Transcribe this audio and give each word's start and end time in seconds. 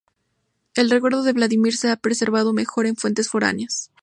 El 0.73 0.89
recuerdo 0.89 1.21
de 1.21 1.31
Vladímir 1.31 1.77
se 1.77 1.91
ha 1.91 1.95
preservado 1.95 2.53
mejor 2.53 2.87
en 2.87 2.95
fuentes 2.95 3.29
foráneas. 3.29 3.91